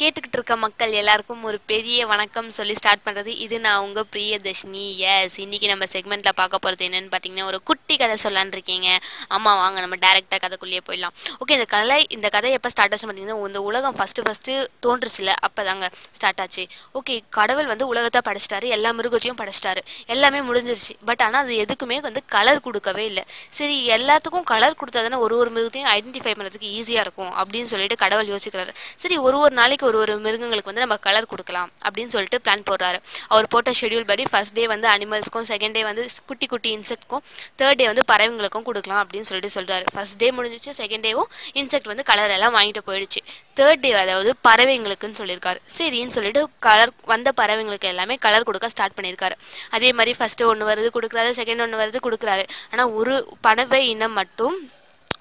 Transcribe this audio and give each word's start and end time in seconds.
கேட்டுக்கிட்டு 0.00 0.36
இருக்க 0.38 0.54
மக்கள் 0.62 0.92
எல்லாருக்கும் 1.00 1.42
ஒரு 1.48 1.58
பெரிய 1.70 2.06
வணக்கம் 2.12 2.48
சொல்லி 2.56 2.74
ஸ்டார்ட் 2.78 3.02
பண்ணுறது 3.04 3.32
இது 3.44 3.56
நான் 3.66 3.82
உங்கள் 3.86 4.06
பிரியதர்ஷினி. 4.14 4.86
எஸ் 5.10 5.36
இன்னைக்கு 5.44 5.66
நம்ம 5.72 5.84
செக்மெண்ட்டில் 5.92 6.34
பார்க்க 6.40 6.60
போகிறது 6.64 6.82
என்னென்னு 6.86 7.10
பார்த்தீங்கன்னா 7.12 7.44
ஒரு 7.50 7.58
குட்டி 7.68 7.96
கதை 8.00 8.16
சொல்லான்னு 8.22 8.54
இருக்கீங்க. 8.56 8.88
ஆமாம் 9.36 9.58
வாங்க 9.62 9.78
நம்ம 9.84 9.96
டேரெக்டாக 10.04 10.38
கதைக்குள்ளேயே 10.44 10.82
போயிடலாம். 10.88 11.14
ஓகே 11.42 11.54
இந்த 11.58 11.66
கதை 11.74 11.98
இந்த 12.16 12.30
கதை 12.36 12.50
எப்போ 12.58 12.72
ஸ்டார்ட் 12.74 12.96
ஆச்சு 12.96 13.06
பார்த்தீங்கன்னா 13.08 13.36
இந்த 13.50 13.62
உலகம் 13.68 13.96
ஃபஸ்ட்டு 13.98 14.24
ஃபஸ்ட்டு 14.28 14.56
தோன்றுச்சுல 14.86 15.36
அப்போ 15.48 15.64
தாங்க 15.68 15.88
ஸ்டார்ட் 16.18 16.42
ஆச்சு. 16.44 16.64
ஓகே 17.00 17.16
கடவுள் 17.38 17.70
வந்து 17.72 17.88
உலகத்தை 17.92 18.22
படைச்சிட்டாரு 18.30 18.66
எல்லா 18.78 18.92
மிருகத்தையும் 19.02 19.38
படைச்சிட்டாரு. 19.42 19.82
எல்லாமே 20.16 20.42
முடிஞ்சிருச்சு. 20.48 20.96
பட் 21.10 21.24
ஆனால் 21.28 21.42
அது 21.46 21.60
எதுக்குமே 21.66 22.00
வந்து 22.08 22.24
கலர் 22.36 22.64
கொடுக்கவே 22.66 23.06
இல்லை. 23.12 23.26
சரி 23.60 23.78
எல்லாத்துக்கும் 23.98 24.48
கலர் 24.52 24.78
கொடுத்தா 24.82 25.06
தானே 25.08 25.22
ஒரு 25.28 25.36
ஒரு 25.44 25.52
மிருகத்தையும் 25.58 25.90
ஐடென்டிஃபை 25.96 26.34
பண்ணுறதுக்கு 26.40 26.74
ஈஸியாக 26.80 27.06
இருக்கும் 27.08 27.32
அப்படின்னு 27.40 27.72
சொல்லிட்டு 27.76 28.02
கடவுள் 28.04 28.34
யோசிக்கிறாரு. 28.34 28.74
சரி 29.04 29.18
ஒரு 29.28 29.38
ஒரு 29.44 29.54
நாளைக்கு 29.62 29.82
ஒரு 29.88 29.98
ஒரு 30.02 30.12
மிருகங்களுக்கு 30.26 30.70
வந்து 30.70 30.84
நம்ம 30.84 30.96
கலர் 31.06 31.28
கொடுக்கலாம் 31.32 31.70
அப்படின்னு 31.86 32.12
சொல்லிட்டு 32.14 32.38
பிளான் 32.44 32.64
போடுறாரு. 32.70 32.98
அவர் 33.32 33.48
போட்ட 33.54 33.72
ஷெடியூல் 33.80 34.06
படி 34.10 34.24
ஃபர்ஸ்ட் 34.32 34.56
டே 34.58 34.64
வந்து 34.74 34.86
அனிமல்ஸ்க்கும் 34.94 35.46
செகண்ட் 35.52 35.76
டே 35.78 35.82
வந்து 35.90 36.02
குட்டி 36.30 36.46
குட்டி 36.52 36.70
இன்செக்ட்க்கும் 36.76 37.22
தேர்ட் 37.60 37.80
டே 37.80 37.86
வந்து 37.92 38.04
பறவைங்களுக்கும் 38.12 38.66
கொடுக்கலாம் 38.68 39.00
அப்படின்னு 39.04 39.28
சொல்லிட்டு 39.30 39.54
சொல்கிறாரு 39.56 39.86
ஃபர்ஸ்ட் 39.94 40.18
டே 40.22 40.28
முடிஞ்சிச்சு 40.38 40.74
செகண்ட் 40.80 41.06
டேவும் 41.08 41.30
இன்செக்ட் 41.60 41.90
வந்து 41.92 42.06
கலர் 42.10 42.34
எல்லாம் 42.36 42.54
வாங்கிட்டு 42.58 42.82
போயிடுச்சு. 42.90 43.22
தேர்ட் 43.60 43.82
டே 43.84 43.90
அதாவது 44.04 44.30
பறவைங்களுக்குன்னு 44.48 45.18
சொல்லியிருக்காரு. 45.22 45.58
சரின்னு 45.78 46.16
சொல்லிட்டு 46.18 46.42
கலர் 46.68 46.92
வந்த 47.12 47.32
பறவைங்களுக்கு 47.40 47.90
எல்லாமே 47.94 48.16
கலர் 48.26 48.48
கொடுக்க 48.50 48.72
ஸ்டார்ட் 48.74 48.96
பண்ணியிருக்காரு. 48.98 49.36
அதே 49.76 49.90
மாதிரி 49.98 50.14
ஃபர்ஸ்ட்டு 50.20 50.48
ஒன்று 50.52 50.70
வருது 50.70 50.90
கொடுக்குறாரு 50.96 51.32
செகண்ட் 51.40 51.64
ஒன்று 51.66 51.82
வருது 51.82 52.00
கொடுக்குறாரு. 52.06 52.46
ஆனால் 52.72 52.92
ஒரு 53.00 53.14
பறவை 53.46 53.82
இனம் 53.92 54.18
மட்டும் 54.20 54.56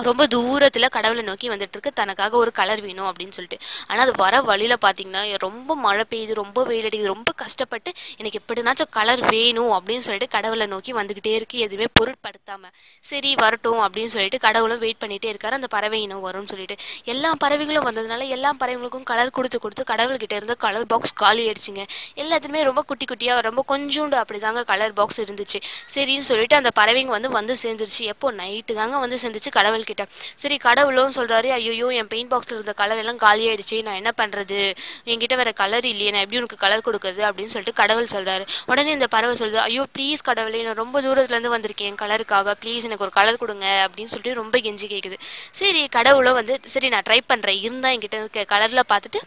ரொம்ப 0.03 0.27
தூரத்தில் 0.27 0.87
கடவுளை 0.87 1.23
நோக்கி 1.23 1.47
வந்துட்டு 1.49 1.75
இருக்கு 1.75 1.91
தனக்காக 1.93 2.37
ஒரு 2.37 2.51
கலர் 2.51 2.81
வேணும் 2.81 3.07
அப்படின்னு 3.09 3.35
சொல்லிட்டு. 3.37 3.57
ஆனால் 3.87 4.03
அது 4.05 4.13
வர 4.23 4.41
வழியில் 4.41 4.75
பார்த்தீங்கன்னா 4.85 5.21
ரொம்ப 5.37 5.75
மழை 5.75 6.05
பெய்யுது 6.11 6.33
ரொம்ப 6.33 6.63
வெயில் 6.63 6.87
அடிக்குது 6.89 7.13
ரொம்ப 7.15 7.31
கஷ்டப்பட்டு 7.31 7.91
எனக்கு 8.17 8.39
எப்படினாச்சும் 8.41 8.89
கலர் 8.89 9.21
வேணும் 9.29 9.73
அப்படின்னு 9.77 10.05
சொல்லிட்டு 10.07 10.27
கடவுளை 10.27 10.65
நோக்கி 10.65 10.93
வந்துக்கிட்டே 10.93 11.33
இருக்கு. 11.39 11.57
எதுவுமே 11.57 11.87
பொருட்படுத்தாமல் 11.93 12.73
சரி 13.01 13.35
வரட்டும் 13.35 13.81
அப்படின்னு 13.85 14.13
சொல்லிட்டு 14.15 14.39
கடவுளும் 14.39 14.79
வெயிட் 14.79 15.01
பண்ணிகிட்டே 15.03 15.31
இருக்காரு. 15.33 15.57
அந்த 15.59 15.67
பறவை 15.67 16.01
இனம் 16.01 16.25
வரும்னு 16.27 16.51
சொல்லிட்டு. 16.53 16.77
எல்லா 17.03 17.31
பறவைகளும் 17.43 17.87
வந்ததுனால 17.89 18.27
எல்லா 18.27 18.51
பறவைகளுக்கும் 18.59 19.07
கலர் 19.11 19.29
கொடுத்து 19.29 19.59
கொடுத்து 19.59 19.83
கடவுள்கிட்ட 19.93 20.33
இருந்து 20.33 20.57
கலர் 20.57 20.85
பாக்ஸ் 20.85 21.13
காலி 21.13 21.43
ஆயிடுச்சுங்க. 21.47 21.83
எல்லாத்துலேயுமே 22.15 22.63
ரொம்ப 22.63 22.81
குட்டி 22.81 23.05
குட்டியாக 23.11 23.41
ரொம்ப 23.41 23.61
கொஞ்சோண்டு 23.67 24.17
அப்படிதாங்க 24.23 24.63
கலர் 24.63 24.93
பாக்ஸ் 24.93 25.21
இருந்துச்சு. 25.21 25.59
சரின்னு 25.95 26.27
சொல்லிட்டு 26.31 26.55
அந்த 26.55 26.71
பறவைங்க 26.79 27.13
வந்து 27.17 27.29
வந்து 27.29 27.55
சேர்ந்துருச்சு. 27.63 28.01
எப்போ? 28.13 28.31
நைட்டு 28.31 28.73
தாங்க 28.73 28.97
வந்து 28.97 29.17
சேர்ந்துச்சு. 29.23 29.51
கடவுள்கிட்ட 29.59 29.92
கிட்ட 29.93 30.05
சரி 30.43 30.57
கடவுளும் 30.67 31.15
சொல்கிறாரு 31.19 31.51
ஐயோ 31.57 31.89
என் 32.01 32.11
பெயிண்ட் 32.13 32.31
பாக்ஸில் 32.33 32.57
இருந்த 32.57 32.75
கலர் 32.83 33.01
எல்லாம் 33.03 33.21
காலியாயிடுச்சு 33.25 33.79
நான் 33.89 33.99
என்ன 34.01 34.13
பண்ணுறது 34.21 34.61
என்கிட்ட 35.11 35.35
வேற 35.41 35.51
கலர் 35.63 35.87
இல்லையே. 35.93 36.11
நான் 36.13 36.25
எப்படி 36.25 36.41
உனக்கு 36.41 36.63
கலர் 36.65 36.85
கொடுக்குறது? 36.87 37.21
அப்படின்னு 37.29 37.53
சொல்லிட்டு 37.55 37.79
கடவுள் 37.81 38.13
சொல்கிறாரு 38.15 38.45
உடனே 38.71 38.91
இந்த 38.97 39.09
பறவை 39.17 39.35
சொல்லுது 39.41 39.61
ஐயோ 39.67 39.85
ப்ளீஸ் 39.97 40.27
கடவுளே 40.31 40.63
நான் 40.69 40.81
ரொம்ப 40.83 40.97
தூரத்துலேருந்து 41.07 41.53
வந்திருக்கேன். 41.55 41.61
வந்திருக்கேன் 41.63 41.97
கலருக்காக 42.01 42.55
ப்ளீஸ் 42.63 42.87
எனக்கு 42.87 43.05
ஒரு 43.05 43.13
கலர் 43.19 43.41
கொடுங்க. 43.43 43.67
அப்படின்னு 43.85 44.11
சொல்லிட்டு 44.13 44.39
ரொம்ப 44.41 44.57
கெஞ்சி 44.65 44.87
கேட்குது 44.93 45.17
சரி 45.59 45.81
கடவுளும் 45.97 46.39
வந்து 46.39 46.55
சரி 46.73 46.89
நான் 46.95 47.07
ட்ரை 47.09 47.19
பண்ணுறேன் 47.31 47.61
இருந்தால் 47.67 47.95
என்கிட்ட 47.95 48.19
இருக்க 48.21 48.45
கலரில் 48.53 48.89
பார்த்துட்டு 48.91 49.21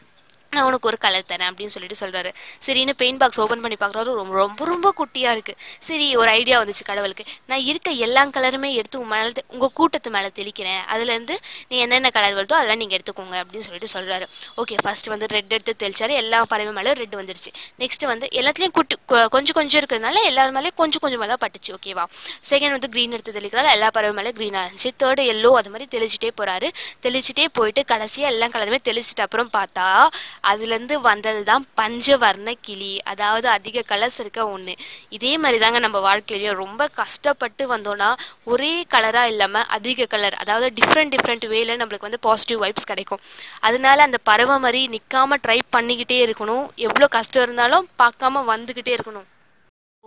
நான் 0.55 0.67
உனக்கு 0.69 0.89
ஒரு 0.91 0.99
கலர் 1.05 1.29
தரேன் 1.31 1.49
அப்படின்னு 1.51 1.75
சொல்லிட்டு 1.75 1.99
சொல்றாரு. 2.03 2.31
சரின்னு 2.67 2.95
பெயிண்ட் 3.01 3.21
பாக்ஸ் 3.23 3.41
ஓப்பன் 3.41 3.63
பண்ணி 3.65 3.77
பார்க்குறாரு. 3.81 4.11
ரொம்ப 4.21 4.35
ரொம்ப 4.43 4.65
ரொம்ப 4.73 4.93
குட்டியாக 5.01 5.35
இருக்கு. 5.37 5.55
சரி 5.89 6.07
ஒரு 6.21 6.31
ஐடியா 6.39 6.57
வந்துச்சு 6.63 6.85
கடவுளுக்கு. 6.91 7.25
நான் 7.51 7.65
இருக்க 7.71 7.91
எல்லா 8.07 8.23
கலருமே 8.37 8.71
எடுத்து 8.81 9.01
உங்கள் 9.01 9.19
மேலே 9.19 9.45
உங்கள் 9.55 9.73
கூட்டத்து 9.79 10.11
மேலே 10.17 10.31
தெளிக்கிறேன். 10.39 10.83
அதுலேருந்து 10.95 11.37
நீ 11.69 11.77
என்னென்ன 11.85 12.11
கலர் 12.17 12.37
வருதோ 12.39 12.57
அதெல்லாம் 12.61 12.81
நீங்கள் 12.83 12.99
எடுத்துக்கோங்க 12.99 13.37
அப்படின்னு 13.43 13.67
சொல்லிட்டு 13.69 13.91
சொல்றாரு. 13.97 14.27
ஓகே 14.63 14.77
ஃபர்ஸ்ட் 14.85 15.11
வந்து 15.15 15.27
ரெட் 15.35 15.53
எடுத்து 15.57 15.75
தெளிச்சாரு. 15.85 16.15
எல்லா 16.23 16.41
பறவை 16.53 16.73
மேலே 16.79 16.93
ரெட் 17.03 17.17
வந்துருச்சு. 17.21 17.53
நெக்ஸ்ட் 17.83 18.07
வந்து 18.13 18.29
எல்லாத்துலேயும் 18.41 18.77
குட்டி 18.79 18.97
கொஞ்சம் 19.35 19.57
கொஞ்சம் 19.61 19.81
இருக்கிறதுனால 19.81 20.23
எல்லார் 20.31 20.55
மேலேயும் 20.59 20.79
கொஞ்சம் 20.83 21.03
கொஞ்சமாக 21.05 21.29
தான் 21.33 21.43
பட்டுச்சு. 21.45 21.71
ஓகேவா 21.77 22.05
செகண்ட் 22.51 22.75
வந்து 22.77 22.91
க்ரீன் 22.95 23.15
எடுத்து 23.17 23.37
தெளிக்கிறாரு. 23.39 23.71
எல்லா 23.77 23.91
பறவை 23.99 24.15
மேலே 24.19 24.33
க்ரீனாக 24.39 24.65
இருந்துச்சு. 24.67 24.93
தேர்டு 25.03 25.23
எல்லோ 25.35 25.53
அது 25.61 25.71
மாதிரி 25.75 25.89
தெளிச்சிட்டே 25.97 26.31
போறாரு. 26.41 26.71
தெளிச்சிட்டே 27.07 27.47
போயிட்டு 27.59 27.85
கடைசியாக 27.93 28.33
எல்லா 28.35 28.49
கலருமே 28.55 28.79
தெளிச்சிட்ட 28.89 29.23
அப்புறம் 29.29 29.51
பார்த்தா 29.59 29.87
அதுலேருந்து 30.51 30.97
வந்தது 31.09 31.43
தான் 31.51 31.65
பஞ்சவர்ண 31.81 32.53
கிளி 32.67 32.93
அதாவது 33.13 33.49
அதிக 33.49 33.85
கலர்ஸ் 33.93 34.19
இருக்க 34.25 34.41
ஒன்று 34.55 34.75
இதே 35.17 35.33
மாதிரி 35.43 35.61
தாங்க 35.65 35.79
நம்ம 35.87 36.01
வாழ்க்கையிலையும். 36.09 36.61
ரொம்ப 36.65 36.89
கஷ்டப்பட்டு 37.03 37.65
வந்தோன்னா 37.75 38.11
ஒரே 38.53 38.73
கலராக 38.95 39.33
இல்லாமல் 39.35 39.69
அதிக 39.79 40.09
கலர் 40.15 40.39
அதாவது 40.45 40.69
டிஃப்ரெண்ட் 40.81 41.15
டிஃப்ரெண்ட் 41.17 41.47
வேல 41.55 41.79
நம்மளுக்கு 41.83 42.09
வந்து 42.09 42.25
பாசிட்டிவ் 42.29 42.63
வைப்ஸ் 42.65 42.91
கிடைக்கும். 42.93 43.23
அதனால 43.61 44.03
அந்த 44.09 44.21
பறவை 44.31 44.59
மாதிரி 44.67 44.83
நிற்காம 44.97 45.39
ட்ரை 45.47 45.59
பண்ணிக்கிட்டே 45.77 46.21
இருக்கணும். 46.27 46.67
எவ்வளோ 46.89 47.09
கஷ்டம் 47.19 47.47
இருந்தாலும் 47.47 47.89
பார்க்காம 48.03 48.45
வந்துக்கிட்டே 48.53 48.95
இருக்கணும். 48.99 49.27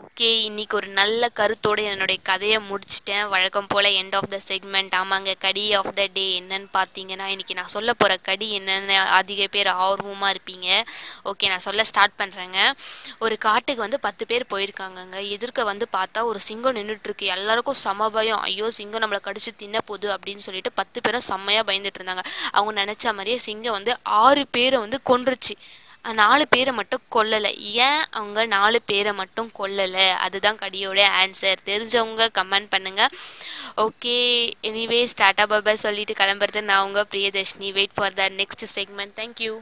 ஓகே 0.07 0.27
இன்னைக்கு 0.47 0.75
ஒரு 0.77 0.89
நல்ல 0.97 1.23
கருத்தோட 1.39 1.79
என்னுடைய 1.91 2.17
கதையை 2.29 2.57
முடிச்சிட்டேன். 2.67 3.23
வழக்கம் 3.33 3.67
போல் 3.71 3.87
எண்ட் 4.01 4.15
ஆஃப் 4.17 4.27
த 4.33 4.37
செக்மெண்ட் 4.47 4.93
ஆமாங்க 4.99 5.31
கடி 5.45 5.63
ஆஃப் 5.79 5.89
த 5.97 6.03
டே 6.17 6.23
என்னன்னு 6.39 6.67
பார்த்தீங்கன்னா 6.77 7.25
இன்றைக்கி 7.33 7.55
நான் 7.59 7.71
சொல்ல 7.73 7.93
போகிற 7.93 8.13
கடி 8.27 8.47
என்னென்னு 8.59 8.95
அதிக 9.17 9.47
பேர் 9.55 9.69
ஆர்வமாக 9.87 10.29
இருப்பீங்க. 10.35 10.67
ஓகே 11.31 11.49
நான் 11.53 11.65
சொல்ல 11.67 11.85
ஸ்டார்ட் 11.91 12.15
பண்ணுறேங்க 12.21 12.59
ஒரு 13.25 13.37
காட்டுக்கு 13.47 13.85
வந்து 13.85 13.99
பத்து 14.07 14.25
பேர் 14.31 14.45
போயிருக்காங்கங்க. 14.53 15.17
எதிர்க்க 15.35 15.67
வந்து 15.71 15.87
பார்த்தா 15.97 16.23
ஒரு 16.31 16.41
சிங்கம் 16.47 16.77
நின்றுட்டுருக்கு 16.79 17.33
எல்லாருக்கும் 17.35 17.79
சம 17.85 18.09
பயம். 18.17 18.41
ஐயோ 18.49 18.69
சிங்கம் 18.79 19.05
நம்மளை 19.05 19.21
கடிச்சு 19.27 19.53
தின்ன 19.63 19.83
போகுது 19.91 20.09
அப்படின்னு 20.15 20.45
சொல்லிட்டு 20.47 20.73
பத்து 20.81 21.01
பேரும் 21.07 21.27
செம்மையாக 21.31 21.67
பயந்துட்டு 21.71 22.01
இருந்தாங்க. 22.01 22.25
அவங்க 22.51 22.73
நினச்ச 22.83 23.05
மாதிரியே 23.19 23.39
சிங்கம் 23.49 23.77
வந்து 23.79 23.95
ஆறு 24.23 24.45
பேரை 24.57 24.79
வந்து 24.85 24.99
கொன்றுச்சு. 25.11 25.55
நாலு 26.05 26.47
பேரை 26.47 26.73
மட்டும் 26.73 27.01
கொல்லலை. 27.15 27.51
ஏன் 27.57 28.03
அவங்க 28.11 28.45
நாலு 28.45 28.81
பேரை 28.81 29.13
மட்டும் 29.13 29.51
கொல்லலை? 29.59 30.07
அதுதான் 30.25 30.57
கடியோட 30.57 30.99
ஆன்சர் 31.21 31.65
தெரிஞ்சவங்க 31.65 32.27
கமெண்ட் 32.37 32.71
பண்ணுங்கள் 32.75 33.13
ஓகே 33.77 34.17
எனிவே 34.61 35.07
ஸ்டார்டா 35.13 35.47
பாபா 35.47 35.73
சொல்லிட்டு 35.73 36.13
கிளம்புறது 36.13 36.61
நான் 36.61 36.85
உங்கள் 36.85 37.09
Priyadarshini. 37.11 37.71
Wait 37.71 37.93
for 37.93 38.13
the 38.13 38.29
next 38.29 38.65
segment 38.75 39.15
thank you 39.15 39.61